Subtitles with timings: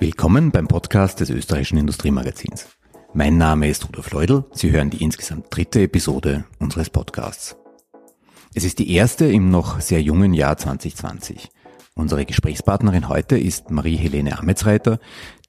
[0.00, 2.68] Willkommen beim Podcast des österreichischen Industriemagazins.
[3.14, 4.44] Mein Name ist Rudolf Leudl.
[4.52, 7.56] Sie hören die insgesamt dritte Episode unseres Podcasts.
[8.54, 11.50] Es ist die erste im noch sehr jungen Jahr 2020.
[11.96, 15.00] Unsere Gesprächspartnerin heute ist Marie-Helene Ametsreiter,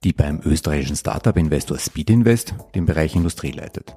[0.03, 3.95] die beim österreichischen Startup-Investor Speedinvest den Bereich Industrie leitet.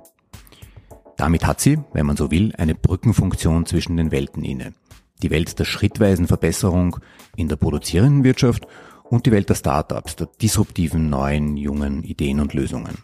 [1.17, 4.75] Damit hat sie, wenn man so will, eine Brückenfunktion zwischen den Welten inne.
[5.23, 6.99] Die Welt der schrittweisen Verbesserung
[7.37, 8.67] in der produzierenden Wirtschaft
[9.13, 12.97] und die Welt der Startups, der disruptiven neuen, jungen Ideen und Lösungen.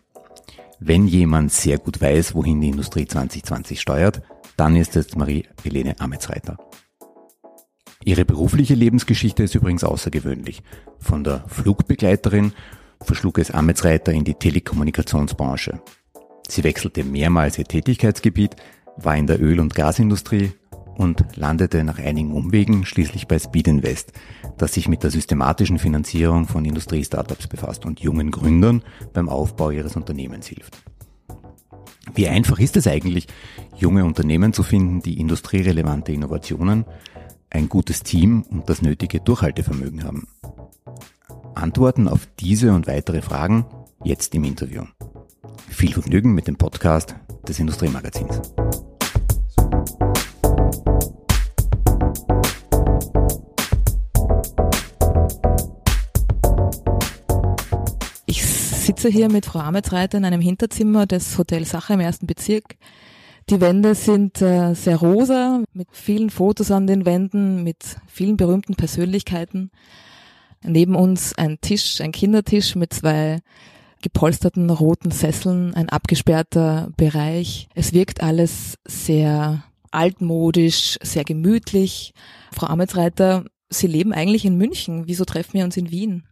[0.80, 4.23] Wenn jemand sehr gut weiß, wohin die Industrie 2020 steuert,
[4.57, 6.57] dann ist es Marie-Helene Ametsreiter.
[8.05, 10.63] Ihre berufliche Lebensgeschichte ist übrigens außergewöhnlich.
[10.99, 12.52] Von der Flugbegleiterin
[13.02, 15.82] verschlug es Ametsreiter in die Telekommunikationsbranche.
[16.49, 18.57] Sie wechselte mehrmals ihr Tätigkeitsgebiet,
[18.97, 20.52] war in der Öl- und Gasindustrie
[20.99, 24.13] und landete nach einigen Umwegen schließlich bei Speed Invest,
[24.59, 28.82] das sich mit der systematischen Finanzierung von Industriestartups befasst und jungen Gründern
[29.13, 30.76] beim Aufbau ihres Unternehmens hilft.
[32.15, 33.29] Wie einfach ist es eigentlich,
[33.76, 36.85] junge Unternehmen zu finden, die industrierelevante Innovationen,
[37.49, 40.26] ein gutes Team und das nötige Durchhaltevermögen haben?
[41.54, 43.66] Antworten auf diese und weitere Fragen
[44.02, 44.82] jetzt im Interview.
[45.69, 47.15] Viel Vergnügen mit dem Podcast
[47.46, 48.41] des Industriemagazins.
[58.89, 62.79] Sitze hier mit Frau Ametsreiter in einem Hinterzimmer des Hotel Sache im ersten Bezirk.
[63.51, 68.77] Die Wände sind äh, sehr rosa, mit vielen Fotos an den Wänden, mit vielen berühmten
[68.77, 69.71] Persönlichkeiten.
[70.65, 73.41] Neben uns ein Tisch, ein Kindertisch mit zwei
[74.00, 77.69] gepolsterten roten Sesseln, ein abgesperrter Bereich.
[77.75, 82.15] Es wirkt alles sehr altmodisch, sehr gemütlich.
[82.53, 85.03] Frau Ametsreiter, Sie leben eigentlich in München.
[85.04, 86.28] Wieso treffen wir uns in Wien?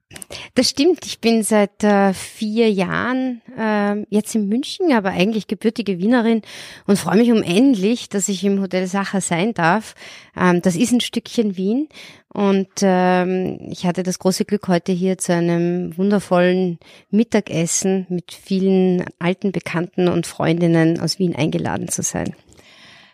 [0.55, 1.05] Das stimmt.
[1.05, 6.43] Ich bin seit äh, vier Jahren äh, jetzt in München, aber eigentlich gebürtige Wienerin
[6.87, 9.95] und freue mich unendlich, dass ich im Hotel Sacher sein darf.
[10.37, 11.89] Ähm, das ist ein Stückchen Wien
[12.33, 16.79] und ähm, ich hatte das große Glück, heute hier zu einem wundervollen
[17.11, 22.35] Mittagessen mit vielen alten Bekannten und Freundinnen aus Wien eingeladen zu sein.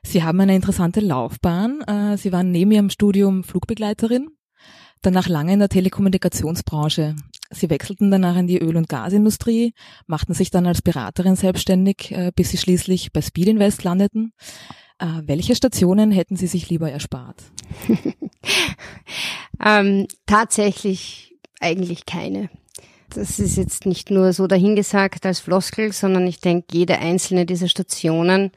[0.04, 1.80] Sie haben eine interessante Laufbahn.
[1.82, 4.28] Äh, Sie waren neben Ihrem Studium Flugbegleiterin,
[5.02, 7.16] danach lange in der Telekommunikationsbranche.
[7.50, 9.74] Sie wechselten danach in die Öl- und Gasindustrie,
[10.06, 14.32] machten sich dann als Beraterin selbstständig, äh, bis Sie schließlich bei Speed Invest landeten.
[14.98, 17.42] Äh, welche Stationen hätten Sie sich lieber erspart?
[19.64, 22.48] ähm, tatsächlich eigentlich keine.
[23.14, 27.68] Das ist jetzt nicht nur so dahingesagt als Floskel, sondern ich denke, jede einzelne dieser
[27.68, 28.52] Stationen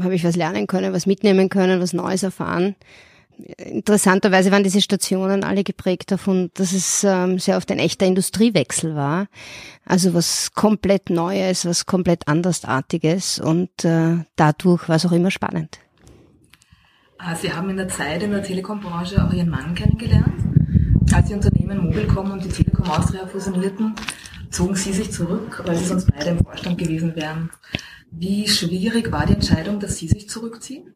[0.00, 2.74] habe ich was lernen können, was mitnehmen können, was Neues erfahren.
[3.58, 8.94] Interessanterweise waren diese Stationen alle geprägt davon, dass es ähm, sehr oft ein echter Industriewechsel
[8.94, 9.28] war.
[9.84, 15.78] Also was komplett Neues, was komplett Andersartiges und äh, dadurch war es auch immer spannend.
[17.18, 20.34] Ah, Sie haben in der Zeit in der Telekombranche auch Ihren Mann kennengelernt.
[21.12, 23.94] Als die Unternehmen Mobilcom und die Telekom Austria fusionierten,
[24.50, 27.50] zogen Sie sich zurück, weil Sie sonst beide im Vorstand gewesen wären.
[28.10, 30.94] Wie schwierig war die Entscheidung, dass Sie sich zurückziehen?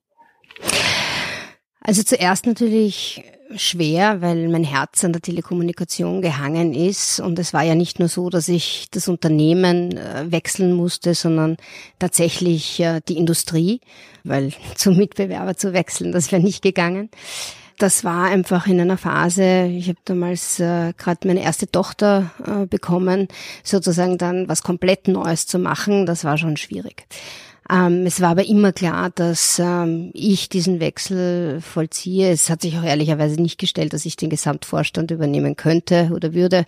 [1.83, 3.25] Also zuerst natürlich
[3.57, 7.21] schwer, weil mein Herz an der Telekommunikation gehangen ist.
[7.21, 11.57] Und es war ja nicht nur so, dass ich das Unternehmen äh, wechseln musste, sondern
[11.99, 13.81] tatsächlich äh, die Industrie,
[14.25, 17.11] weil zum Mitbewerber zu wechseln, das wäre nicht gegangen
[17.81, 22.67] das war einfach in einer Phase, ich habe damals äh, gerade meine erste Tochter äh,
[22.67, 23.27] bekommen,
[23.65, 27.07] sozusagen dann was komplett Neues zu machen, das war schon schwierig.
[27.69, 32.31] Ähm, es war aber immer klar, dass ähm, ich diesen Wechsel vollziehe.
[32.31, 36.65] Es hat sich auch ehrlicherweise nicht gestellt, dass ich den Gesamtvorstand übernehmen könnte oder würde.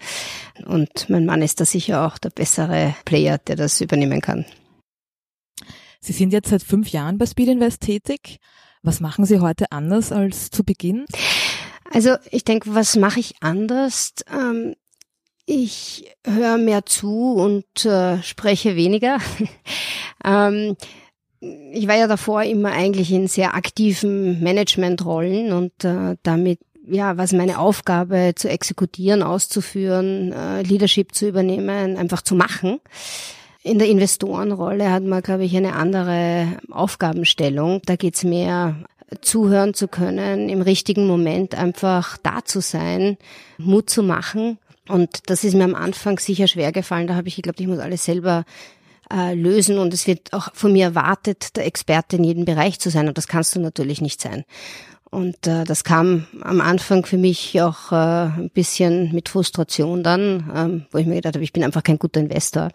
[0.67, 4.45] Und mein Mann ist da sicher auch der bessere Player, der das übernehmen kann.
[6.01, 8.39] Sie sind jetzt seit fünf Jahren bei Speed Invest tätig.
[8.83, 11.07] Was machen Sie heute anders als zu Beginn?
[11.93, 14.15] Also ich denke, was mache ich anders?
[14.33, 14.75] Ähm,
[15.47, 19.19] ich höre mehr zu und äh, spreche weniger.
[20.25, 20.77] ähm,
[21.73, 27.33] ich war ja davor immer eigentlich in sehr aktiven Managementrollen und äh, damit ja, was
[27.33, 32.81] meine Aufgabe zu exekutieren, auszuführen, äh, Leadership zu übernehmen, einfach zu machen.
[33.63, 37.81] In der Investorenrolle hat man, glaube ich, eine andere Aufgabenstellung.
[37.87, 38.77] Da geht's mehr
[39.21, 43.19] zuhören zu können, im richtigen Moment einfach da zu sein,
[43.59, 44.59] Mut zu machen.
[44.89, 47.07] Und das ist mir am Anfang sicher schwer gefallen.
[47.07, 48.45] Da habe ich geglaubt, ich muss alles selber
[49.13, 52.91] äh, lösen und es wird auch von mir erwartet, der Experte in jedem Bereich zu
[52.91, 53.09] sein.
[53.09, 54.45] Und das kannst du natürlich nicht sein.
[55.13, 60.51] Und äh, das kam am Anfang für mich auch äh, ein bisschen mit Frustration dann,
[60.55, 62.71] ähm, wo ich mir gedacht habe, ich bin einfach kein guter Investor.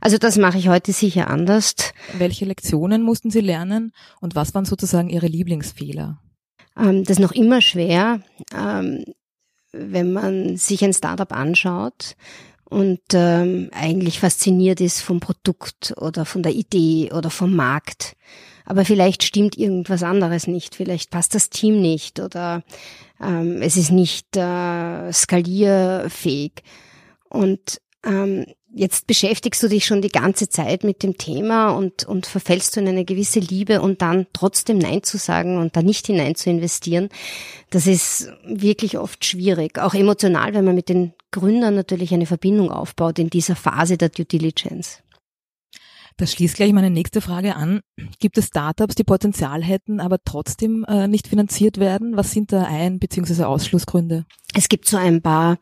[0.00, 1.76] Also das mache ich heute sicher anders.
[2.18, 6.18] Welche Lektionen mussten Sie lernen und was waren sozusagen Ihre Lieblingsfehler?
[6.76, 8.20] Ähm, das ist noch immer schwer,
[8.52, 9.04] ähm,
[9.72, 12.16] wenn man sich ein Startup anschaut
[12.64, 18.16] und ähm, eigentlich fasziniert ist vom Produkt oder von der Idee oder vom Markt.
[18.64, 22.62] Aber vielleicht stimmt irgendwas anderes nicht, vielleicht passt das Team nicht oder
[23.20, 26.62] ähm, es ist nicht äh, skalierfähig.
[27.28, 32.26] Und ähm, jetzt beschäftigst du dich schon die ganze Zeit mit dem Thema und, und
[32.26, 36.06] verfällst du in eine gewisse Liebe und dann trotzdem Nein zu sagen und da nicht
[36.06, 37.08] hinein zu investieren,
[37.70, 39.78] das ist wirklich oft schwierig.
[39.78, 44.08] Auch emotional, wenn man mit den Gründern natürlich eine Verbindung aufbaut in dieser Phase der
[44.08, 45.02] Due Diligence.
[46.16, 47.80] Das schließt gleich meine nächste Frage an.
[48.18, 52.14] Gibt es Startups, die Potenzial hätten, aber trotzdem äh, nicht finanziert werden?
[52.14, 53.44] Was sind da Ein- bzw.
[53.44, 54.26] Ausschlussgründe?
[54.52, 55.56] Es gibt so ein paar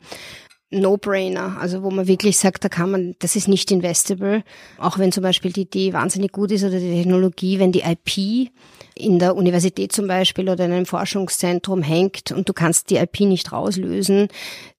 [0.71, 4.43] No-Brainer, also wo man wirklich sagt, da kann man, das ist nicht investable,
[4.77, 8.51] auch wenn zum Beispiel die Idee wahnsinnig gut ist oder die Technologie, wenn die IP
[8.93, 13.21] in der Universität zum Beispiel oder in einem Forschungszentrum hängt und du kannst die IP
[13.21, 14.27] nicht rauslösen,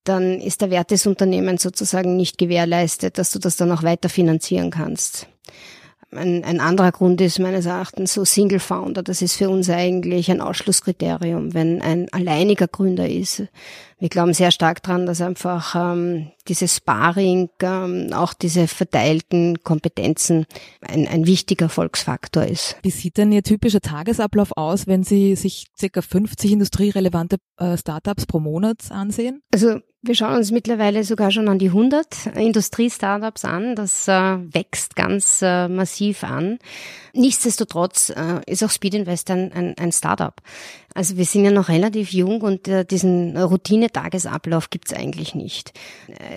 [0.04, 4.08] dann ist der Wert des Unternehmens sozusagen nicht gewährleistet, dass du das dann auch weiter
[4.08, 5.26] finanzieren kannst.
[6.12, 9.02] Ein, ein anderer Grund ist meines Erachtens so Single Founder.
[9.02, 13.44] Das ist für uns eigentlich ein Ausschlusskriterium, wenn ein alleiniger Gründer ist.
[14.00, 20.46] Wir glauben sehr stark dran, dass einfach ähm, dieses Sparring, ähm, auch diese verteilten Kompetenzen
[20.80, 22.76] ein, ein wichtiger Erfolgsfaktor ist.
[22.82, 28.24] Wie sieht denn Ihr typischer Tagesablauf aus, wenn Sie sich circa 50 industrierelevante äh, Startups
[28.24, 29.42] pro Monat ansehen?
[29.52, 33.74] Also wir schauen uns mittlerweile sogar schon an die 100 Industrie-Startups an.
[33.76, 36.58] Das äh, wächst ganz äh, massiv an.
[37.12, 40.34] Nichtsdestotrotz äh, ist auch Speed Invest ein, ein, ein Startup.
[40.94, 45.72] Also wir sind ja noch relativ jung und äh, diesen Routine-Tagesablauf gibt's eigentlich nicht.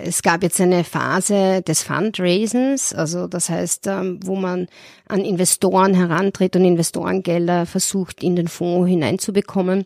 [0.04, 4.68] Es gab jetzt eine Phase des Fundraisens, also das heißt, ähm, wo man
[5.14, 9.84] an Investoren herantritt und Investorengelder versucht in den Fonds hineinzubekommen.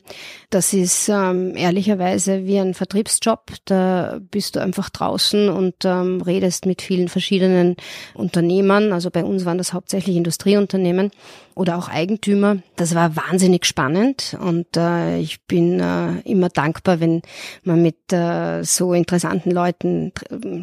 [0.49, 3.53] Das ist ähm, ehrlicherweise wie ein Vertriebsjob.
[3.67, 7.77] Da bist du einfach draußen und ähm, redest mit vielen verschiedenen
[8.15, 8.95] Unternehmern.
[8.95, 11.11] Also bei uns waren das hauptsächlich Industrieunternehmen
[11.55, 12.59] oder auch Eigentümer.
[12.77, 17.21] Das war wahnsinnig spannend und äh, ich bin äh, immer dankbar, wenn
[17.65, 20.13] man mit äh, so interessanten Leuten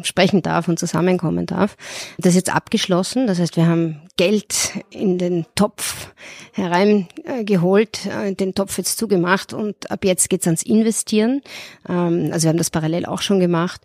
[0.02, 1.76] sprechen darf und zusammenkommen darf.
[2.18, 3.26] Das ist jetzt abgeschlossen.
[3.26, 4.55] Das heißt, wir haben Geld
[4.90, 6.08] in den Topf
[6.52, 11.42] hereingeholt, äh, den Topf jetzt zugemacht und ab jetzt geht's ans Investieren.
[11.88, 13.80] Ähm, also wir haben das parallel auch schon gemacht.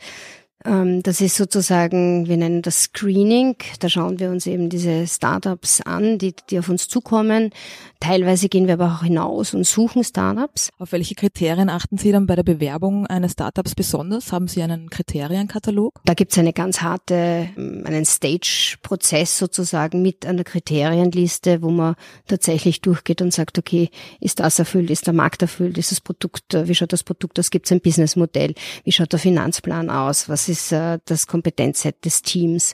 [0.65, 3.55] Ähm, das ist sozusagen, wir nennen das Screening.
[3.79, 7.51] Da schauen wir uns eben diese Startups an, die, die auf uns zukommen.
[7.99, 10.69] Teilweise gehen wir aber auch hinaus und suchen Startups.
[10.79, 14.31] Auf welche Kriterien achten Sie dann bei der Bewerbung eines Startups besonders?
[14.31, 16.01] Haben Sie einen Kriterienkatalog?
[16.05, 21.95] Da gibt es eine ganz harte, ähm, einen Stage-Prozess sozusagen mit einer Kriterienliste, wo man
[22.27, 26.53] tatsächlich durchgeht und sagt, okay, ist das erfüllt, ist der Markt erfüllt, ist das Produkt,
[26.53, 28.53] äh, wie schaut das Produkt aus, gibt es ein Businessmodell,
[28.83, 32.73] wie schaut der Finanzplan aus, was ist äh, das Kompetenzset des Teams.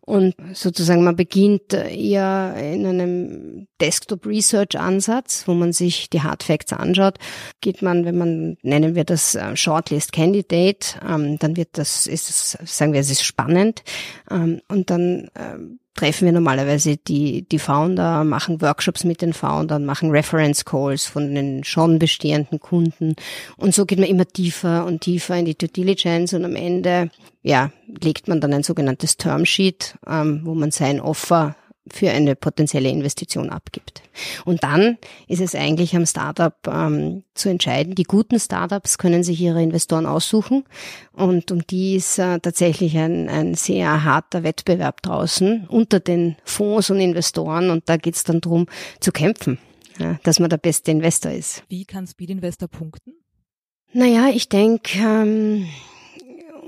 [0.00, 6.42] Und sozusagen man beginnt eher in einem Desktop Research Ansatz, wo man sich die Hard
[6.42, 7.18] Facts anschaut.
[7.60, 12.30] Geht man, wenn man, nennen wir das äh, Shortlist Candidate, ähm, dann wird das, ist
[12.30, 13.82] es, sagen wir, es ist spannend.
[14.30, 19.84] Ähm, und dann ähm, treffen wir normalerweise die, die Founder, machen Workshops mit den Foundern,
[19.84, 23.16] machen Reference Calls von den schon bestehenden Kunden.
[23.56, 27.10] Und so geht man immer tiefer und tiefer in die Due Diligence und am Ende,
[27.42, 31.56] ja, legt man dann ein sogenanntes Termsheet, ähm, wo man sein Offer
[31.92, 34.02] für eine potenzielle Investition abgibt.
[34.44, 37.94] Und dann ist es eigentlich am Startup ähm, zu entscheiden.
[37.94, 40.64] Die guten Startups können sich ihre Investoren aussuchen
[41.12, 46.90] und um die ist äh, tatsächlich ein, ein sehr harter Wettbewerb draußen unter den Fonds
[46.90, 48.66] und Investoren und da geht es dann darum
[49.00, 49.58] zu kämpfen,
[49.98, 51.62] ja, dass man der beste Investor ist.
[51.68, 53.14] Wie kann Speed Investor punkten?
[53.92, 55.66] Naja, ich denke, ähm,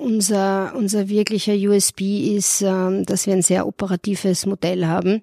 [0.00, 5.22] unser, unser wirklicher USB ist, ähm, dass wir ein sehr operatives Modell haben.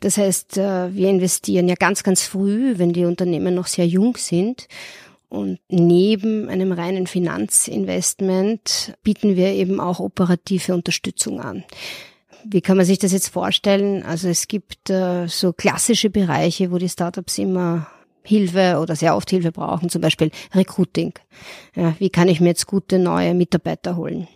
[0.00, 4.16] Das heißt, äh, wir investieren ja ganz, ganz früh, wenn die Unternehmen noch sehr jung
[4.16, 4.68] sind.
[5.28, 11.64] Und neben einem reinen Finanzinvestment bieten wir eben auch operative Unterstützung an.
[12.44, 14.02] Wie kann man sich das jetzt vorstellen?
[14.02, 17.88] Also es gibt äh, so klassische Bereiche, wo die Startups immer
[18.28, 21.14] Hilfe oder sehr oft Hilfe brauchen, zum Beispiel Recruiting.
[21.74, 24.28] Ja, wie kann ich mir jetzt gute neue Mitarbeiter holen?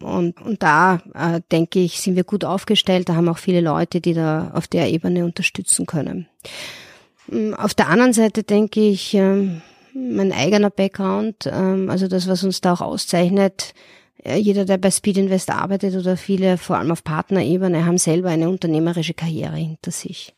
[0.00, 3.08] Und, und da äh, denke ich, sind wir gut aufgestellt.
[3.08, 6.26] Da haben auch viele Leute, die da auf der Ebene unterstützen können.
[7.28, 9.60] Hm, auf der anderen Seite denke ich, äh,
[9.94, 13.74] mein eigener Background, ähm, also das, was uns da auch auszeichnet.
[14.24, 18.48] Jeder, der bei Speed Invest arbeitet oder viele, vor allem auf Partnerebene, haben selber eine
[18.48, 20.34] unternehmerische Karriere hinter sich.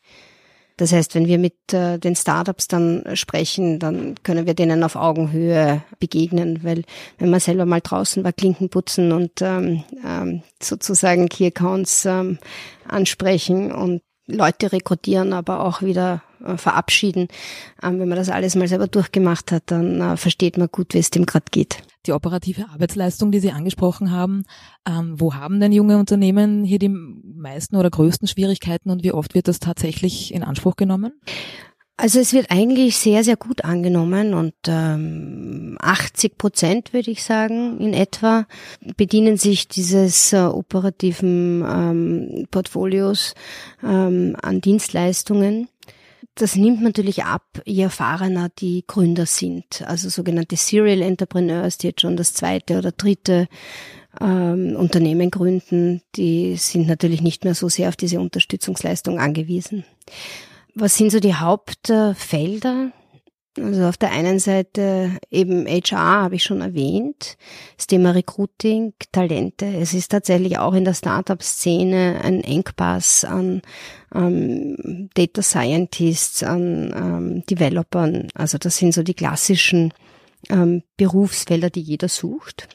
[0.80, 4.96] Das heißt, wenn wir mit äh, den Startups dann sprechen, dann können wir denen auf
[4.96, 6.84] Augenhöhe begegnen, weil
[7.18, 12.38] wenn man selber mal draußen war, Klinken putzen und ähm, ähm, sozusagen Key Accounts ähm,
[12.88, 17.28] ansprechen und Leute rekrutieren, aber auch wieder äh, verabschieden.
[17.82, 20.98] Ähm, wenn man das alles mal selber durchgemacht hat, dann äh, versteht man gut, wie
[20.98, 21.82] es dem gerade geht.
[22.06, 24.44] Die operative Arbeitsleistung, die Sie angesprochen haben,
[24.88, 29.34] ähm, wo haben denn junge Unternehmen hier die meisten oder größten Schwierigkeiten und wie oft
[29.34, 31.12] wird das tatsächlich in Anspruch genommen?
[32.02, 37.78] Also es wird eigentlich sehr, sehr gut angenommen und ähm, 80 Prozent, würde ich sagen,
[37.78, 38.46] in etwa,
[38.96, 43.34] bedienen sich dieses äh, operativen ähm, Portfolios
[43.82, 45.68] ähm, an Dienstleistungen.
[46.34, 49.82] Das nimmt natürlich ab, je erfahrener die Gründer sind.
[49.86, 53.48] Also sogenannte Serial Entrepreneurs, die jetzt schon das zweite oder dritte
[54.20, 59.84] ähm, Unternehmen gründen, die sind natürlich nicht mehr so sehr auf diese Unterstützungsleistung angewiesen.
[60.74, 62.92] Was sind so die Hauptfelder?
[63.58, 67.36] Also auf der einen Seite eben HR habe ich schon erwähnt,
[67.76, 69.66] das Thema Recruiting, Talente.
[69.66, 73.62] Es ist tatsächlich auch in der Startup-Szene ein Engpass an
[74.14, 78.28] ähm, Data Scientists, an ähm, Developern.
[78.34, 79.92] Also das sind so die klassischen
[80.48, 82.68] ähm, Berufsfelder, die jeder sucht.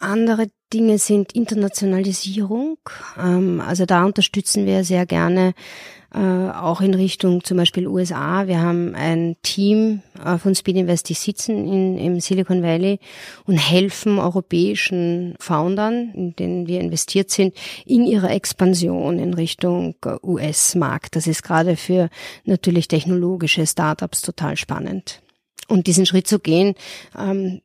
[0.00, 2.78] Andere Dinge sind Internationalisierung.
[3.18, 5.54] Ähm, also da unterstützen wir sehr gerne
[6.12, 8.46] äh, auch in Richtung zum Beispiel USA.
[8.46, 12.98] Wir haben ein Team äh, von Speed Invest, die sitzen in, im Silicon Valley
[13.44, 17.54] und helfen europäischen Foundern, in denen wir investiert sind,
[17.84, 21.14] in ihrer Expansion in Richtung äh, US-Markt.
[21.14, 22.08] Das ist gerade für
[22.44, 25.22] natürlich technologische Startups total spannend.
[25.68, 26.74] Und diesen Schritt zu gehen,
[27.16, 27.60] ähm,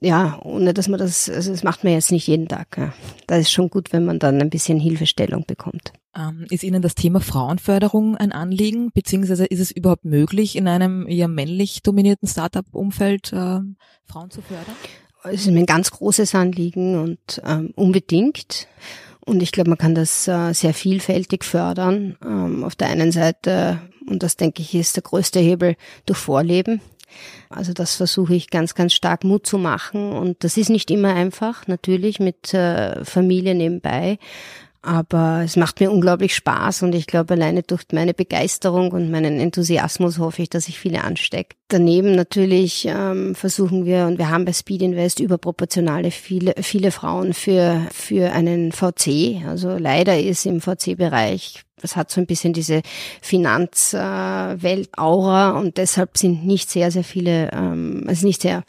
[0.00, 2.76] ja, ohne dass man das, also das macht man jetzt nicht jeden Tag.
[2.76, 2.92] Ja.
[3.26, 5.92] Da ist schon gut, wenn man dann ein bisschen Hilfestellung bekommt.
[6.16, 11.06] Ähm, ist Ihnen das Thema Frauenförderung ein Anliegen, beziehungsweise ist es überhaupt möglich, in einem
[11.08, 13.60] eher männlich dominierten Startup-Umfeld äh,
[14.04, 14.74] Frauen zu fördern?
[15.24, 18.68] Es ist mir ein ganz großes Anliegen und ähm, unbedingt.
[19.24, 22.16] Und ich glaube, man kann das äh, sehr vielfältig fördern.
[22.22, 26.82] Ähm, auf der einen Seite, und das denke ich ist der größte Hebel, durch Vorleben.
[27.50, 30.12] Also das versuche ich ganz, ganz stark Mut zu machen.
[30.12, 34.18] Und das ist nicht immer einfach, natürlich mit äh, Familie nebenbei.
[34.84, 39.40] Aber es macht mir unglaublich Spaß und ich glaube, alleine durch meine Begeisterung und meinen
[39.40, 41.56] Enthusiasmus hoffe ich, dass ich viele anstecke.
[41.68, 47.32] Daneben natürlich ähm, versuchen wir und wir haben bei Speed Invest überproportionale viele, viele Frauen
[47.32, 49.42] für, für einen VC.
[49.48, 52.80] Also leider ist im VC-Bereich das hat so ein bisschen diese
[53.20, 58.64] Finanzwelt-Aura und deshalb sind nicht sehr, sehr viele, ähm, also nicht sehr,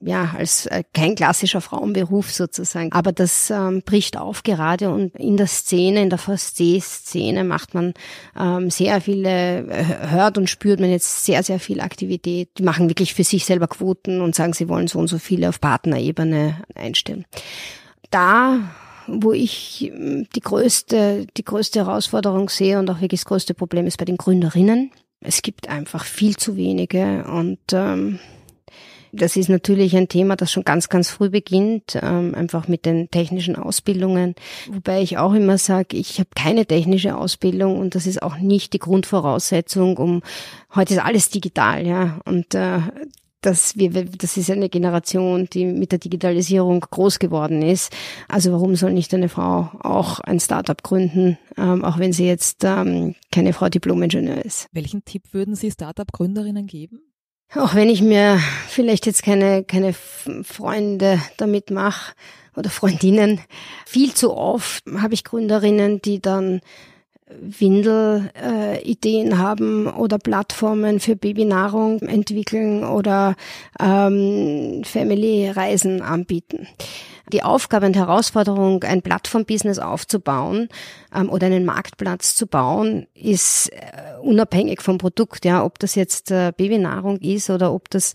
[0.00, 2.92] ja, als äh, kein klassischer Frauenberuf sozusagen.
[2.92, 7.94] Aber das ähm, bricht auf gerade und in der Szene, in der VSC-Szene macht man
[8.38, 12.50] ähm, sehr viele, äh, hört und spürt man jetzt sehr, sehr viel Aktivität.
[12.58, 15.48] Die machen wirklich für sich selber Quoten und sagen, sie wollen so und so viele
[15.48, 17.24] auf Partnerebene einstellen.
[18.10, 18.60] Da
[19.06, 23.86] wo ich ähm, die größte, die größte Herausforderung sehe und auch wirklich das größte Problem
[23.86, 24.90] ist bei den Gründerinnen.
[25.20, 28.18] Es gibt einfach viel zu wenige und ähm,
[29.12, 33.10] das ist natürlich ein Thema, das schon ganz, ganz früh beginnt, ähm, einfach mit den
[33.10, 34.34] technischen Ausbildungen.
[34.70, 38.72] Wobei ich auch immer sage, ich habe keine technische Ausbildung und das ist auch nicht
[38.72, 40.22] die Grundvoraussetzung, um
[40.74, 42.20] heute ist alles digital, ja.
[42.24, 42.80] Und äh,
[43.46, 47.92] dass wir, das ist eine Generation, die mit der Digitalisierung groß geworden ist.
[48.28, 52.64] Also warum soll nicht eine Frau auch ein Startup gründen, ähm, auch wenn sie jetzt
[52.64, 54.68] ähm, keine Frau Diplom-Ingenieur ist?
[54.72, 57.00] Welchen Tipp würden Sie Startup-Gründerinnen geben?
[57.54, 62.14] Auch wenn ich mir vielleicht jetzt keine, keine Freunde damit mache
[62.56, 63.40] oder Freundinnen,
[63.86, 66.60] viel zu oft habe ich Gründerinnen, die dann
[67.28, 73.34] Windelideen äh, haben oder Plattformen für Babynahrung entwickeln oder
[73.80, 76.68] ähm, Family-Reisen anbieten.
[77.32, 80.68] Die Aufgabe und Herausforderung, ein Plattform-Business aufzubauen
[81.12, 85.44] ähm, oder einen Marktplatz zu bauen, ist äh, unabhängig vom Produkt.
[85.44, 88.14] Ja, ob das jetzt äh, Babynahrung ist oder ob das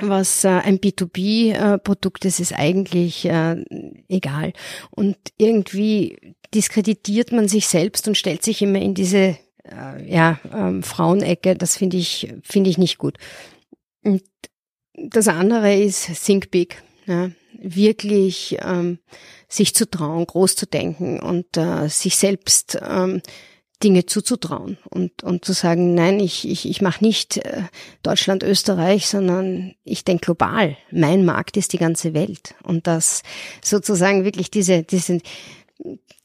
[0.00, 3.64] was äh, ein B2B-Produkt äh, ist, ist eigentlich äh,
[4.08, 4.52] egal.
[4.90, 10.82] Und irgendwie diskreditiert man sich selbst und stellt sich immer in diese äh, ja, ähm,
[10.82, 11.56] Frauenecke.
[11.56, 13.18] Das finde ich, finde ich nicht gut.
[14.02, 14.22] Und
[14.94, 16.82] das andere ist Think Big.
[17.06, 18.98] Ja, wirklich ähm,
[19.48, 23.22] sich zu trauen, groß zu denken und äh, sich selbst ähm,
[23.82, 27.62] Dinge zuzutrauen und, und zu sagen, nein, ich, ich, ich mache nicht äh,
[28.02, 30.76] Deutschland, Österreich, sondern ich denke global.
[30.90, 32.54] Mein Markt ist die ganze Welt.
[32.62, 33.22] Und das
[33.62, 35.20] sozusagen wirklich diese, diese,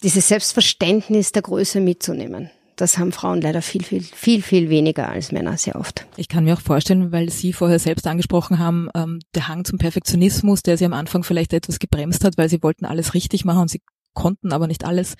[0.01, 2.49] dieses Selbstverständnis der Größe mitzunehmen.
[2.77, 6.07] Das haben Frauen leider viel, viel, viel, viel weniger als Männer sehr oft.
[6.15, 9.77] Ich kann mir auch vorstellen, weil Sie vorher selbst angesprochen haben, ähm, der Hang zum
[9.77, 13.63] Perfektionismus, der Sie am Anfang vielleicht etwas gebremst hat, weil Sie wollten alles richtig machen
[13.63, 13.81] und Sie
[14.13, 15.15] konnten aber nicht alles.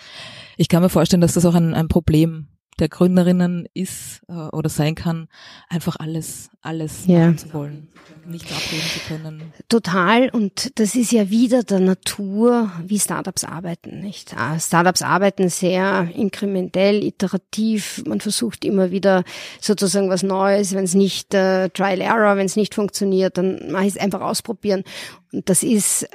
[0.57, 2.48] Ich kann mir vorstellen, dass das auch ein, ein Problem
[2.81, 5.27] der Gründerinnen ist äh, oder sein kann,
[5.69, 7.27] einfach alles, alles ja.
[7.27, 7.88] machen zu wollen,
[8.25, 9.53] nicht abreden zu können.
[9.69, 10.29] Total.
[10.29, 14.36] Und das ist ja wieder der Natur, wie Startups arbeiten, nicht?
[14.36, 18.03] Ah, Startups arbeiten sehr inkrementell, iterativ.
[18.07, 19.24] Man versucht immer wieder
[19.60, 20.74] sozusagen was Neues.
[20.74, 24.21] Wenn es nicht äh, Trial Error, wenn es nicht funktioniert, dann mache ich es einfach
[24.21, 24.83] ausprobieren.
[25.31, 26.10] Und das ist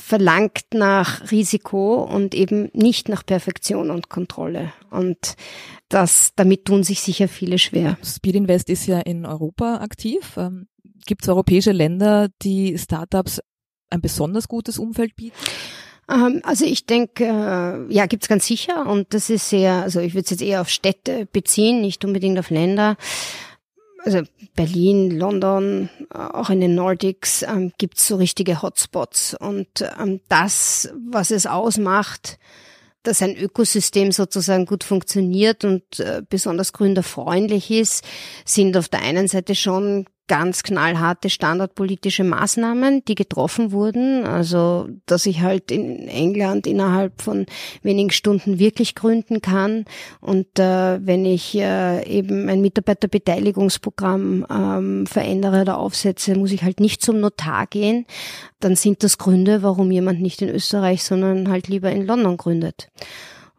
[0.00, 4.72] verlangt nach Risiko und eben nicht nach Perfektion und Kontrolle.
[4.90, 5.36] Und
[5.88, 7.96] das, damit tun sich sicher viele schwer.
[8.04, 10.36] Speed Invest ist ja in Europa aktiv.
[10.36, 10.66] Ähm,
[11.06, 13.40] Gibt es europäische Länder, die Startups
[13.90, 15.36] ein besonders gutes Umfeld bieten?
[16.08, 20.14] Ähm, also ich denke, äh, ja, gibt's ganz sicher und das ist sehr, also ich
[20.14, 22.96] würde es jetzt eher auf Städte beziehen, nicht unbedingt auf Länder
[24.04, 24.22] also
[24.54, 29.34] Berlin, London, äh, auch in den Nordics ähm, gibt es so richtige Hotspots.
[29.34, 29.68] Und
[29.98, 32.38] ähm, das, was es ausmacht,
[33.02, 38.04] dass ein Ökosystem sozusagen gut funktioniert und äh, besonders gründerfreundlich ist,
[38.44, 44.24] sind auf der einen Seite schon ganz knallharte standardpolitische Maßnahmen, die getroffen wurden.
[44.24, 47.46] Also, dass ich halt in England innerhalb von
[47.82, 49.84] wenigen Stunden wirklich gründen kann.
[50.20, 56.80] Und äh, wenn ich äh, eben ein Mitarbeiterbeteiligungsprogramm ähm, verändere oder aufsetze, muss ich halt
[56.80, 58.06] nicht zum Notar gehen.
[58.60, 62.88] Dann sind das Gründe, warum jemand nicht in Österreich, sondern halt lieber in London gründet.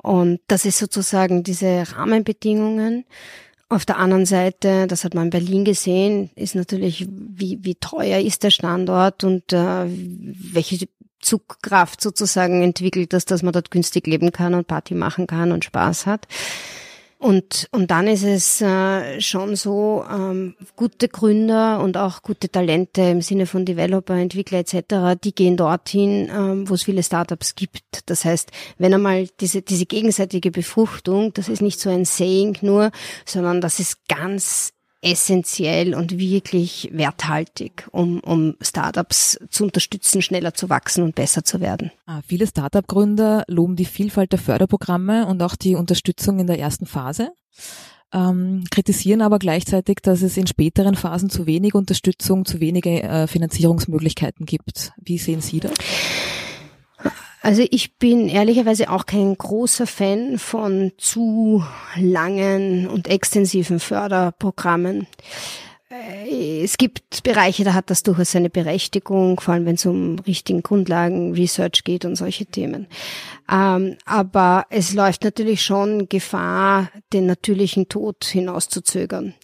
[0.06, 3.06] Und das ist sozusagen diese Rahmenbedingungen.
[3.68, 8.20] Auf der anderen Seite, das hat man in Berlin gesehen, ist natürlich, wie, wie teuer
[8.20, 10.88] ist der Standort und äh, welche
[11.20, 15.66] Zugkraft sozusagen entwickelt das, dass man dort günstig leben kann und Party machen kann und
[15.66, 16.28] Spaß hat.
[17.18, 23.02] Und, und dann ist es äh, schon so, ähm, gute Gründer und auch gute Talente
[23.02, 28.02] im Sinne von Developer, Entwickler etc., die gehen dorthin, ähm, wo es viele Startups gibt.
[28.08, 32.92] Das heißt, wenn einmal diese, diese gegenseitige Befruchtung, das ist nicht so ein Saying nur,
[33.26, 34.75] sondern das ist ganz
[35.06, 41.62] essentiell und wirklich werthaltig, um, um Startups zu unterstützen, schneller zu wachsen und besser zu
[41.62, 41.92] werden.
[42.08, 46.88] Ah, viele Startup-Gründer loben die Vielfalt der Förderprogramme und auch die Unterstützung in der ersten
[46.88, 47.30] Phase.
[48.14, 53.28] Ähm, kritisieren aber gleichzeitig, dass es in späteren Phasen zu wenig Unterstützung, zu wenige äh,
[53.28, 54.92] Finanzierungsmöglichkeiten gibt.
[54.98, 55.74] Wie sehen Sie das?
[57.46, 61.64] Also ich bin ehrlicherweise auch kein großer Fan von zu
[61.96, 65.06] langen und extensiven Förderprogrammen.
[65.92, 70.18] Äh, es gibt Bereiche, da hat das durchaus seine Berechtigung, vor allem wenn es um
[70.26, 72.88] richtigen Grundlagen, Research geht und solche Themen.
[73.48, 79.36] Ähm, aber es läuft natürlich schon Gefahr, den natürlichen Tod hinauszuzögern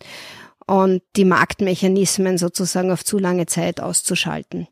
[0.68, 4.68] und die Marktmechanismen sozusagen auf zu lange Zeit auszuschalten.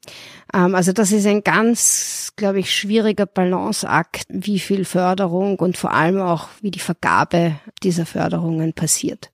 [0.54, 5.94] Ähm, also das ist ein ganz, glaube ich, schwieriger Balanceakt, wie viel Förderung und vor
[5.94, 9.32] allem auch, wie die Vergabe dieser Förderungen passiert.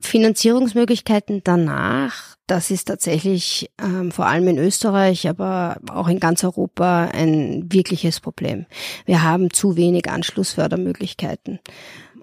[0.00, 7.06] Finanzierungsmöglichkeiten danach, das ist tatsächlich ähm, vor allem in Österreich, aber auch in ganz Europa
[7.06, 8.66] ein wirkliches Problem.
[9.04, 11.58] Wir haben zu wenig Anschlussfördermöglichkeiten.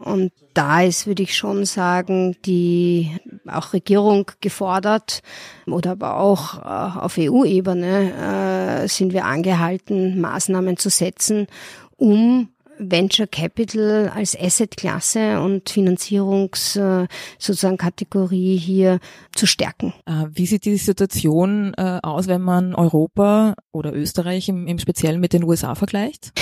[0.04, 3.12] Und da ist, würde ich schon sagen, die
[3.48, 5.22] auch Regierung gefordert
[5.66, 11.48] oder aber auch äh, auf EU-Ebene äh, sind wir angehalten, Maßnahmen zu setzen,
[11.96, 19.00] um Venture Capital als Assetklasse und Finanzierungs äh, sozusagen Kategorie hier
[19.34, 19.94] zu stärken.
[20.34, 25.44] Wie sieht die Situation aus, wenn man Europa oder Österreich im, im Speziellen mit den
[25.44, 26.34] USA vergleicht?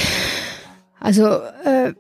[1.04, 1.26] Also
[1.66, 1.94] äh,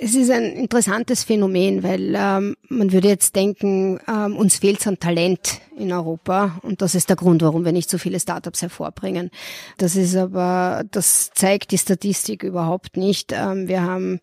[0.00, 4.98] es ist ein interessantes Phänomen, weil ähm, man würde jetzt denken, ähm, uns fehlt an
[4.98, 9.30] Talent in Europa und das ist der Grund, warum wir nicht so viele Startups hervorbringen.
[9.76, 13.32] Das ist aber, das zeigt die Statistik überhaupt nicht.
[13.32, 14.20] Ähm, wir haben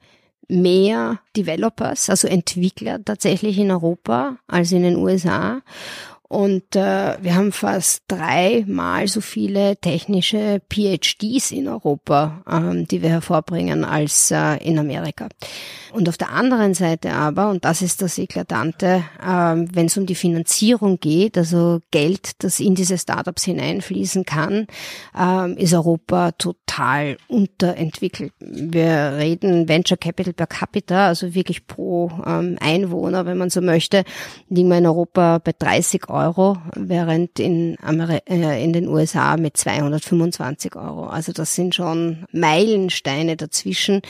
[0.47, 5.61] mehr Developers, also Entwickler tatsächlich in Europa als in den USA.
[6.31, 13.09] Und äh, wir haben fast dreimal so viele technische PhDs in Europa, ähm, die wir
[13.09, 15.27] hervorbringen, als äh, in Amerika.
[15.93, 20.05] Und auf der anderen Seite aber, und das ist das Eklatante, ähm, wenn es um
[20.05, 24.67] die Finanzierung geht, also Geld, das in diese Startups hineinfließen kann,
[25.17, 28.31] ähm, ist Europa total unterentwickelt.
[28.39, 34.03] Wir reden Venture Capital per capita, also wirklich pro ähm, Einwohner, wenn man so möchte,
[34.49, 39.57] liegen wir in Europa bei 30 Euro während in, Ameri äh, in den USA mit
[39.57, 41.07] 225 Euro.
[41.07, 44.01] Also das sind schon Meilensteine dazwischen.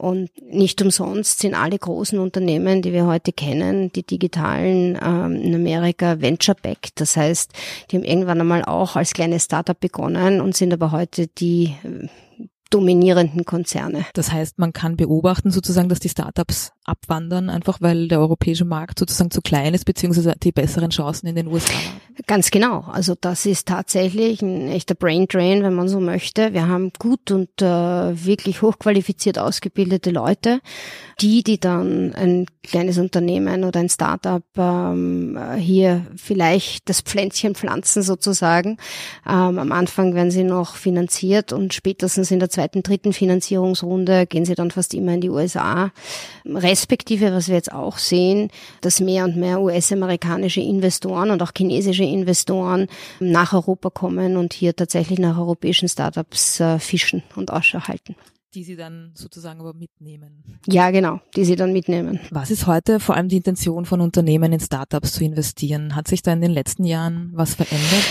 [0.00, 5.54] Und nicht umsonst sind alle großen Unternehmen, die wir heute kennen, die digitalen ähm, in
[5.54, 6.98] Amerika venture-backed.
[6.98, 7.52] Das heißt,
[7.90, 11.74] die haben irgendwann einmal auch als kleines Startup begonnen und sind aber heute die
[12.70, 14.06] dominierenden Konzerne.
[14.14, 18.98] Das heißt, man kann beobachten sozusagen, dass die Startups abwandern, einfach weil der europäische Markt
[18.98, 22.00] sozusagen zu klein ist, beziehungsweise die besseren Chancen in den USA haben.
[22.26, 22.84] Ganz genau.
[22.90, 26.52] Also das ist tatsächlich ein echter Brain Drain, wenn man so möchte.
[26.52, 30.60] Wir haben gut und äh, wirklich hochqualifiziert ausgebildete Leute,
[31.20, 38.02] die, die dann ein kleines Unternehmen oder ein Startup ähm, hier vielleicht das Pflänzchen pflanzen
[38.02, 38.76] sozusagen.
[39.26, 44.44] Ähm, am Anfang werden sie noch finanziert und spätestens in der zweiten, dritten Finanzierungsrunde gehen
[44.44, 45.90] sie dann fast immer in die USA.
[46.44, 48.50] Respektive, was wir jetzt auch sehen,
[48.82, 52.88] dass mehr und mehr US-amerikanische Investoren und auch chinesische Investoren
[53.20, 58.16] nach Europa kommen und hier tatsächlich nach europäischen Startups äh, fischen und Ausschau halten
[58.54, 60.58] die sie dann sozusagen aber mitnehmen.
[60.66, 62.20] Ja, genau, die sie dann mitnehmen.
[62.30, 65.94] Was ist heute vor allem die Intention von Unternehmen in Startups zu investieren?
[65.94, 68.04] Hat sich da in den letzten Jahren was verändert?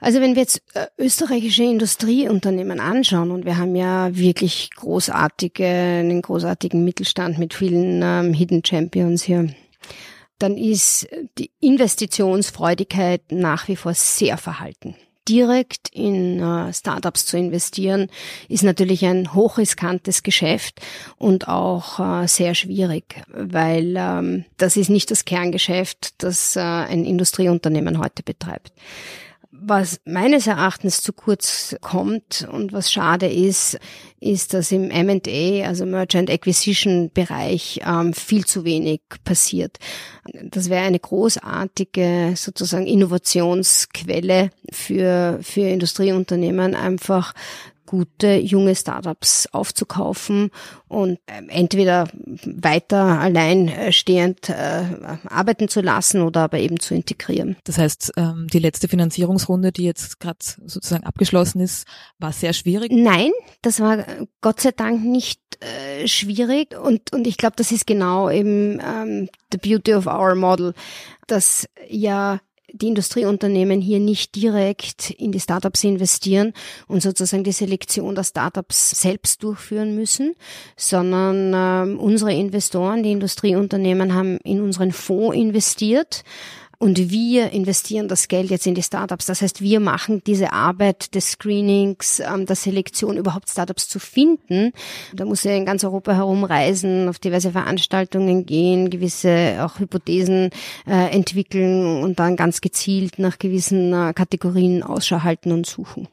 [0.00, 6.22] Also wenn wir jetzt äh, österreichische Industrieunternehmen anschauen und wir haben ja wirklich großartige, einen
[6.22, 9.52] großartigen Mittelstand mit vielen ähm, Hidden Champions hier,
[10.38, 14.94] dann ist die Investitionsfreudigkeit nach wie vor sehr verhalten.
[15.28, 18.08] Direkt in äh, Startups zu investieren,
[18.48, 20.80] ist natürlich ein hochriskantes Geschäft
[21.16, 27.04] und auch äh, sehr schwierig, weil ähm, das ist nicht das Kerngeschäft, das äh, ein
[27.04, 28.72] Industrieunternehmen heute betreibt.
[29.50, 33.78] Was meines Erachtens zu kurz kommt und was schade ist,
[34.20, 39.78] ist, dass im M&A, also Merchant Acquisition Bereich, ähm, viel zu wenig passiert.
[40.44, 47.32] Das wäre eine großartige sozusagen Innovationsquelle für, für Industrieunternehmen, einfach
[47.88, 50.50] gute junge Startups aufzukaufen
[50.88, 52.08] und ähm, entweder
[52.44, 54.84] weiter alleinstehend äh,
[55.26, 57.56] arbeiten zu lassen oder aber eben zu integrieren.
[57.64, 61.86] Das heißt, ähm, die letzte Finanzierungsrunde, die jetzt gerade sozusagen abgeschlossen ist,
[62.18, 62.92] war sehr schwierig?
[62.92, 63.30] Nein,
[63.62, 64.04] das war
[64.42, 69.30] Gott sei Dank nicht äh, schwierig und, und ich glaube, das ist genau eben ähm,
[69.50, 70.74] the beauty of our model,
[71.26, 72.40] dass ja
[72.72, 76.52] die Industrieunternehmen hier nicht direkt in die Startups investieren
[76.86, 80.34] und sozusagen die Selektion der Startups selbst durchführen müssen,
[80.76, 86.24] sondern äh, unsere Investoren, die Industrieunternehmen haben in unseren Fonds investiert
[86.80, 89.26] und wir investieren das Geld jetzt in die Startups.
[89.26, 94.72] Das heißt, wir machen diese Arbeit des Screenings, ähm, der Selektion, überhaupt Startups zu finden.
[95.12, 100.50] Da muss er in ganz Europa herumreisen, auf diverse Veranstaltungen gehen, gewisse auch Hypothesen
[100.86, 106.06] äh, entwickeln und dann ganz gezielt nach gewissen äh, Kategorien Ausschau halten und suchen.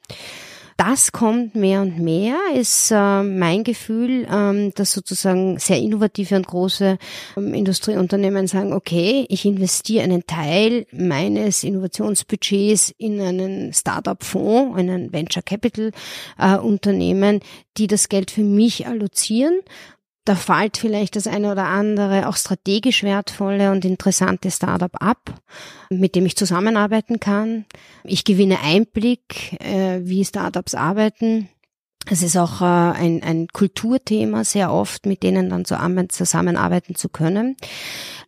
[0.78, 6.48] Das kommt mehr und mehr, ist äh, mein Gefühl, ähm, dass sozusagen sehr innovative und
[6.48, 6.98] große
[7.38, 15.44] ähm, Industrieunternehmen sagen, okay, ich investiere einen Teil meines Innovationsbudgets in einen Startup-Fonds, einen Venture
[15.44, 15.92] Capital
[16.38, 17.40] äh, Unternehmen,
[17.78, 19.62] die das Geld für mich allozieren
[20.26, 25.36] da fällt vielleicht das eine oder andere auch strategisch wertvolle und interessante Startup ab,
[25.90, 27.66] mit dem ich zusammenarbeiten kann.
[28.04, 31.48] Ich gewinne Einblick, äh, wie Startups arbeiten.
[32.08, 37.56] Es ist auch äh, ein, ein Kulturthema sehr oft, mit denen dann zusammenarbeiten zu können.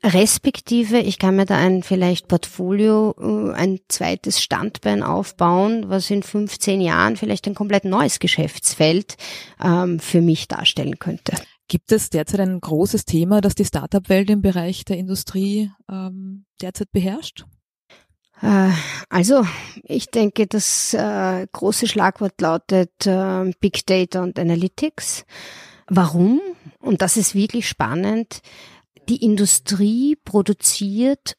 [0.04, 6.24] Respektive, ich kann mir da ein vielleicht Portfolio, äh, ein zweites Standbein aufbauen, was in
[6.24, 9.16] 15 Jahren vielleicht ein komplett neues Geschäftsfeld
[9.64, 11.34] ähm, für mich darstellen könnte.
[11.68, 16.92] Gibt es derzeit ein großes Thema, das die Startup-Welt im Bereich der Industrie ähm, derzeit
[16.92, 17.46] beherrscht?
[18.42, 18.70] Äh,
[19.10, 19.46] also,
[19.84, 25.26] ich denke, das äh, große Schlagwort lautet äh, Big Data und Analytics.
[25.88, 26.40] Warum?
[26.80, 28.42] Und das ist wirklich spannend.
[29.10, 31.36] Die Industrie produziert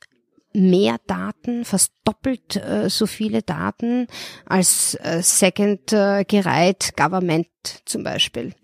[0.52, 4.06] mehr Daten, fast doppelt äh, so viele Daten
[4.46, 7.48] als äh, Second äh, gereiht Government
[7.84, 8.54] zum Beispiel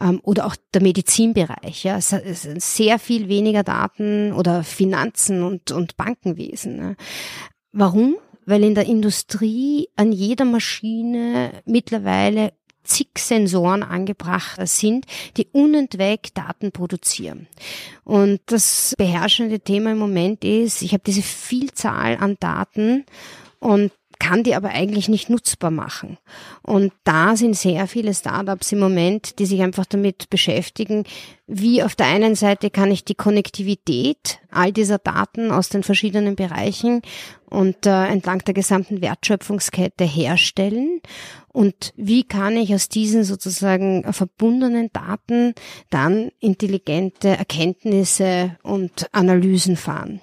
[0.00, 1.84] ähm, oder auch der Medizinbereich.
[1.84, 6.76] Ja, es, es sind sehr viel weniger Daten oder Finanzen und und Bankenwesen.
[6.76, 6.96] Ne?
[7.72, 8.16] Warum?
[8.46, 12.52] Weil in der Industrie an jeder Maschine mittlerweile
[12.84, 17.48] zig Sensoren angebracht sind, die unentwegt Daten produzieren.
[18.04, 23.04] Und das beherrschende Thema im Moment ist, ich habe diese Vielzahl an Daten
[23.58, 26.18] und kann die aber eigentlich nicht nutzbar machen.
[26.62, 31.04] Und da sind sehr viele Startups im Moment, die sich einfach damit beschäftigen,
[31.46, 36.36] wie auf der einen Seite kann ich die Konnektivität all dieser Daten aus den verschiedenen
[36.36, 37.02] Bereichen
[37.50, 41.00] und äh, entlang der gesamten Wertschöpfungskette herstellen
[41.52, 45.54] und wie kann ich aus diesen sozusagen verbundenen Daten
[45.90, 50.20] dann intelligente Erkenntnisse und Analysen fahren.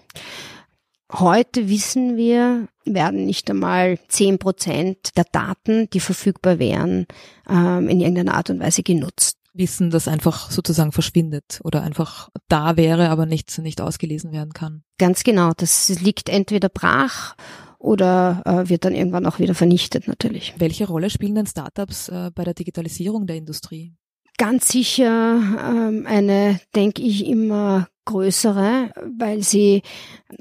[1.13, 7.05] Heute wissen wir, werden nicht einmal zehn Prozent der Daten, die verfügbar wären,
[7.49, 9.37] ähm, in irgendeiner Art und Weise genutzt.
[9.53, 14.83] Wissen, das einfach sozusagen verschwindet oder einfach da wäre, aber nicht, nicht ausgelesen werden kann.
[14.97, 15.51] Ganz genau.
[15.57, 17.35] Das liegt entweder brach
[17.77, 20.53] oder äh, wird dann irgendwann auch wieder vernichtet natürlich.
[20.57, 23.93] Welche Rolle spielen denn Startups äh, bei der Digitalisierung der Industrie?
[24.37, 29.83] Ganz sicher ähm, eine, denke ich, immer größere, weil sie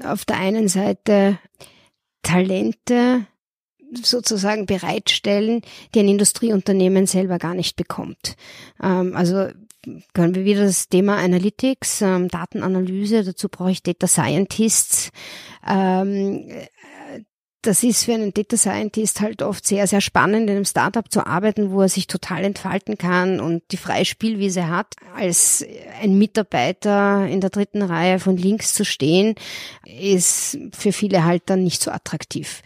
[0.03, 1.39] auf der einen Seite
[2.21, 3.25] Talente
[4.03, 5.61] sozusagen bereitstellen,
[5.93, 8.35] die ein Industrieunternehmen selber gar nicht bekommt.
[8.81, 9.47] Ähm, also
[10.13, 15.11] können wir wieder das Thema Analytics, ähm, Datenanalyse, dazu brauche ich Data Scientists.
[17.63, 21.27] Das ist für einen Data Scientist halt oft sehr, sehr spannend, in einem Startup zu
[21.27, 24.95] arbeiten, wo er sich total entfalten kann und die freie Spielwiese hat.
[25.15, 25.63] Als
[26.01, 29.35] ein Mitarbeiter in der dritten Reihe von links zu stehen,
[29.85, 32.63] ist für viele halt dann nicht so attraktiv.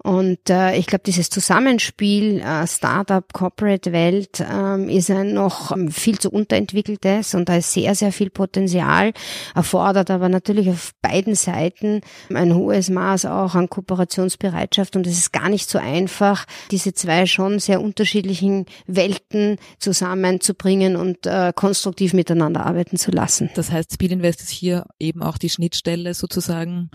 [0.00, 6.20] Und äh, ich glaube, dieses Zusammenspiel äh, Startup, Corporate Welt ähm, ist ein noch viel
[6.20, 9.12] zu unterentwickeltes und da ist sehr, sehr viel Potenzial,
[9.56, 15.32] erfordert aber natürlich auf beiden Seiten ein hohes Maß auch an Kooperationsbereitschaft und es ist
[15.32, 22.64] gar nicht so einfach, diese zwei schon sehr unterschiedlichen Welten zusammenzubringen und äh, konstruktiv miteinander
[22.64, 23.50] arbeiten zu lassen.
[23.56, 26.90] Das heißt, Speed Invest ist hier eben auch die Schnittstelle sozusagen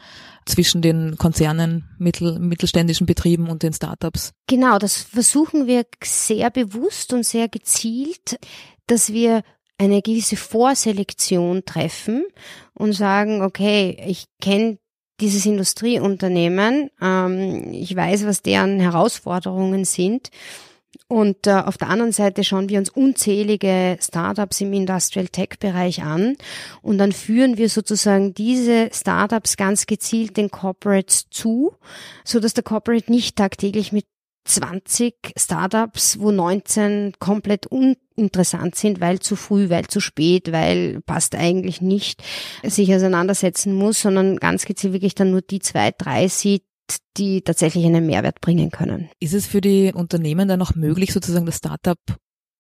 [0.46, 4.34] zwischen den Konzernen, mittel, mittelständischen Betrieben und den Startups?
[4.47, 8.39] Genau, das versuchen wir sehr bewusst und sehr gezielt,
[8.88, 9.43] dass wir
[9.77, 12.25] eine gewisse Vorselektion treffen
[12.73, 14.77] und sagen, okay, ich kenne
[15.19, 20.29] dieses Industrieunternehmen, ähm, ich weiß, was deren Herausforderungen sind
[21.08, 26.03] und äh, auf der anderen Seite schauen wir uns unzählige Startups im Industrial Tech Bereich
[26.03, 26.36] an.
[26.82, 31.73] Und dann führen wir sozusagen diese Startups ganz gezielt den Corporates zu,
[32.23, 34.06] so dass der Corporate nicht tagtäglich mit
[34.45, 41.36] 20 Startups, wo 19 komplett uninteressant sind, weil zu früh, weil zu spät, weil passt
[41.36, 42.21] eigentlich nicht,
[42.63, 46.63] sich auseinandersetzen muss, sondern ganz gezielt wirklich dann nur die zwei, drei sieht,
[47.17, 49.10] die tatsächlich einen Mehrwert bringen können.
[49.19, 52.00] Ist es für die Unternehmen dann auch möglich, sozusagen das Startup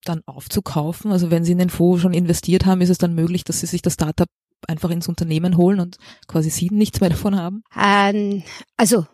[0.05, 1.11] dann aufzukaufen?
[1.11, 3.67] Also wenn sie in den Fonds schon investiert haben, ist es dann möglich, dass sie
[3.67, 4.27] sich das Startup
[4.67, 7.63] einfach ins Unternehmen holen und quasi sie nichts mehr davon haben?
[7.77, 8.43] Ähm,
[8.77, 9.05] also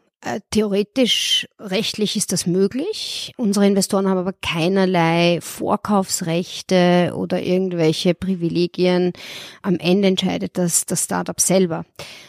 [0.51, 3.33] theoretisch rechtlich ist das möglich.
[3.37, 9.13] Unsere Investoren haben aber keinerlei Vorkaufsrechte oder irgendwelche Privilegien.
[9.61, 11.85] Am Ende entscheidet das das Startup selber,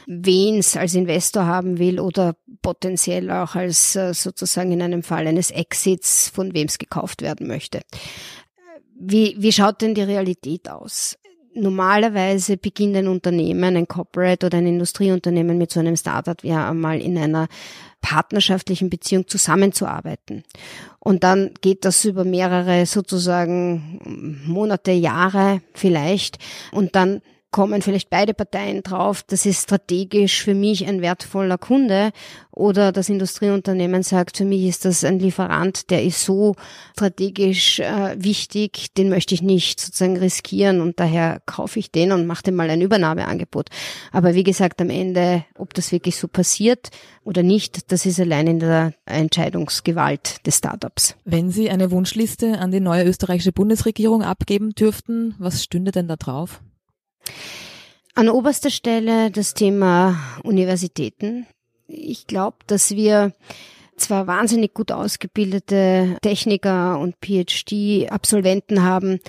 [0.06, 5.26] wen es als Investor haben will oder potenziell auch als äh, sozusagen in einem Fall
[5.26, 7.80] eines Exits, von wem es gekauft werden möchte.
[8.94, 11.16] Wie, wie schaut denn die Realität aus?
[11.60, 17.00] Normalerweise beginnt ein Unternehmen, ein Corporate oder ein Industrieunternehmen mit so einem Startup ja einmal
[17.00, 17.48] in einer
[18.00, 20.44] partnerschaftlichen Beziehung zusammenzuarbeiten.
[20.98, 26.38] Und dann geht das über mehrere sozusagen Monate, Jahre vielleicht.
[26.72, 32.12] Und dann kommen vielleicht beide Parteien drauf, das ist strategisch für mich ein wertvoller Kunde
[32.52, 36.54] oder das Industrieunternehmen sagt, für mich ist das ein Lieferant, der ist so
[36.92, 42.26] strategisch äh, wichtig, den möchte ich nicht sozusagen riskieren und daher kaufe ich den und
[42.26, 43.70] mache dem mal ein Übernahmeangebot.
[44.12, 46.90] Aber wie gesagt, am Ende, ob das wirklich so passiert
[47.24, 51.16] oder nicht, das ist allein in der Entscheidungsgewalt des Startups.
[51.24, 56.16] Wenn Sie eine Wunschliste an die neue österreichische Bundesregierung abgeben dürften, was stünde denn da
[56.16, 56.60] drauf?
[58.14, 61.46] An oberster Stelle das Thema Universitäten.
[61.86, 63.32] Ich glaube, dass wir
[63.96, 69.20] zwar wahnsinnig gut ausgebildete Techniker und PhD-Absolventen haben,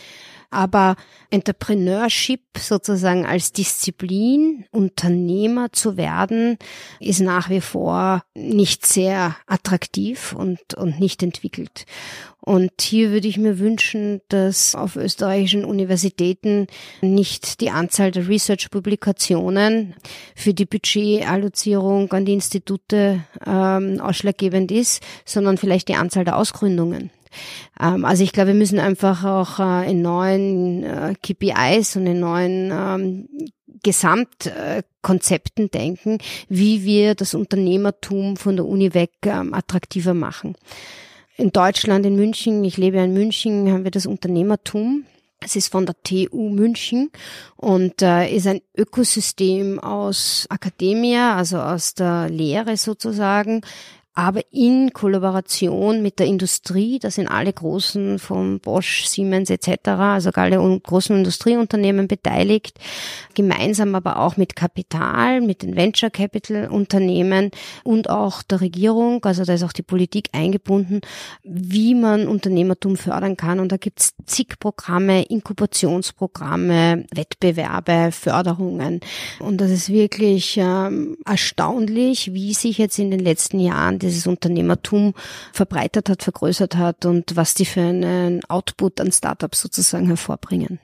[0.52, 0.96] Aber
[1.30, 6.58] Entrepreneurship sozusagen als Disziplin, Unternehmer zu werden,
[7.00, 11.86] ist nach wie vor nicht sehr attraktiv und, und nicht entwickelt.
[12.44, 16.68] Und hier würde ich mir wünschen, dass auf österreichischen Universitäten
[17.02, 19.94] nicht die Anzahl der Research-Publikationen
[20.36, 27.12] für die Budgetallozierung an die Institute ähm, ausschlaggebend ist, sondern vielleicht die Anzahl der Ausgründungen.
[27.80, 32.20] Ähm, also ich glaube, wir müssen einfach auch äh, in neuen äh, KPIs und in
[32.20, 33.30] neuen ähm,
[33.84, 40.56] Gesamtkonzepten denken, wie wir das Unternehmertum von der Uni weg ähm, attraktiver machen.
[41.38, 45.06] In Deutschland, in München, ich lebe in München, haben wir das Unternehmertum.
[45.44, 47.10] Es ist von der TU München
[47.56, 53.62] und äh, ist ein Ökosystem aus Akademia, also aus der Lehre sozusagen,
[54.14, 60.32] aber in Kollaboration mit der Industrie, da sind alle großen von Bosch, Siemens etc., also
[60.32, 62.78] alle großen Industrieunternehmen beteiligt,
[63.36, 67.52] gemeinsam aber auch mit Kapital, mit den Venture Capital Unternehmen
[67.84, 71.02] und auch der Regierung, also da ist auch die Politik eingebunden,
[71.44, 73.60] wie man Unternehmertum fördern kann.
[73.60, 79.00] Und da gibt's zig Programme, Inkubationsprogramme, Wettbewerbe, Förderungen.
[79.40, 85.14] Und das ist wirklich ähm, erstaunlich, wie sich jetzt in den letzten Jahren dieses Unternehmertum
[85.54, 90.80] verbreitert hat, vergrößert hat und was die für einen Output an Startups sozusagen hervorbringen.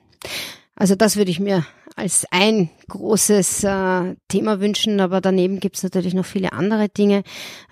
[0.76, 1.66] Also das würde ich mir
[1.98, 7.22] als ein großes äh, Thema wünschen, aber daneben gibt es natürlich noch viele andere Dinge.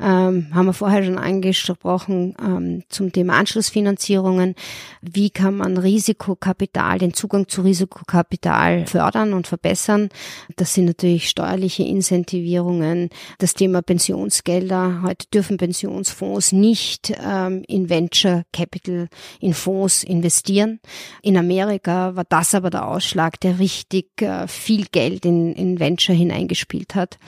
[0.01, 4.55] Ähm, haben wir vorher schon angesprochen ähm, zum Thema Anschlussfinanzierungen.
[5.01, 10.09] Wie kann man Risikokapital, den Zugang zu Risikokapital fördern und verbessern?
[10.57, 15.03] Das sind natürlich steuerliche Incentivierungen, das Thema Pensionsgelder.
[15.03, 19.09] Heute dürfen Pensionsfonds nicht ähm, in Venture Capital,
[19.41, 20.81] in Fonds investieren.
[21.23, 26.15] In Amerika war das aber der Ausschlag, der richtig äh, viel Geld in, in Venture
[26.15, 27.19] hineingespielt hat.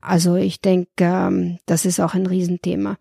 [0.00, 2.96] Also ich denke, ähm, das ist auch ein Riesenthema.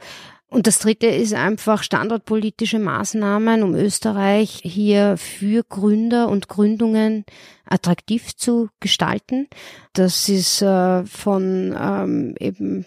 [0.50, 7.26] Und das dritte ist einfach standortpolitische Maßnahmen, um Österreich hier für Gründer und Gründungen
[7.66, 9.48] attraktiv zu gestalten.
[9.92, 12.86] Das ist äh, von ähm, eben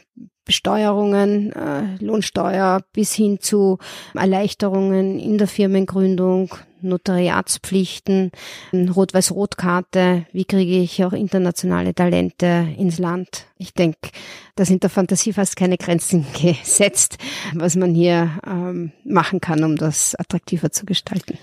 [0.50, 3.78] Besteuerungen, äh, Lohnsteuer bis hin zu
[4.14, 8.32] Erleichterungen in der Firmengründung, Notariatspflichten,
[8.72, 13.46] Rot-Weiß-Rot-Karte, wie kriege ich auch internationale Talente ins Land.
[13.58, 14.10] Ich denke,
[14.56, 17.18] da sind der Fantasie fast keine Grenzen gesetzt,
[17.54, 21.38] was man hier ähm, machen kann, um das attraktiver zu gestalten.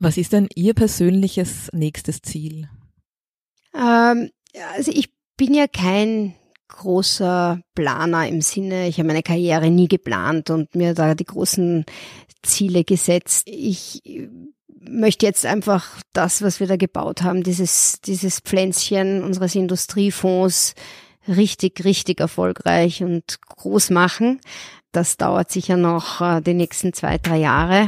[0.00, 2.68] Was ist denn Ihr persönliches nächstes Ziel?
[3.74, 4.28] Ähm,
[4.76, 6.34] also ich bin ja kein
[6.76, 11.84] großer Planer im Sinne, ich habe meine Karriere nie geplant und mir da die großen
[12.42, 13.42] Ziele gesetzt.
[13.46, 14.02] Ich
[14.80, 20.74] möchte jetzt einfach das, was wir da gebaut haben, dieses, dieses Pflänzchen unseres Industriefonds
[21.30, 24.40] richtig, richtig erfolgreich und groß machen.
[24.92, 27.86] Das dauert sicher noch äh, die nächsten zwei, drei Jahre.